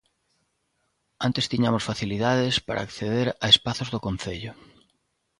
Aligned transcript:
Antes 1.27 1.49
tiñamos 1.53 1.87
facilidades 1.89 2.55
para 2.67 2.83
acceder 2.87 3.27
a 3.43 3.45
espazos 3.53 3.91
do 3.93 4.03
concello. 4.07 4.51